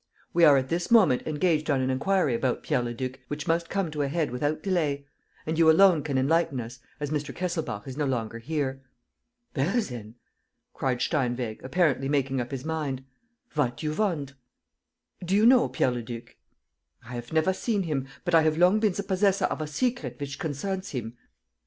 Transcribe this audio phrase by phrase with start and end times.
[0.33, 3.91] We are at this moment engaged on an inquiry about Pierre Leduc which must come
[3.91, 5.05] to a head without delay;
[5.45, 7.35] and you alone can enlighten us, as Mr.
[7.35, 8.81] Kesselbach is no longer here."
[9.55, 10.15] "Well, then,"
[10.73, 13.03] cried Steinweg, apparently making up his mind,
[13.53, 14.33] "what do you want?"
[15.23, 16.35] "Do you know Pierre Leduc?"
[17.05, 20.19] "I have never seen him, but I have long been the possessor of a secret
[20.19, 21.15] which concerns him.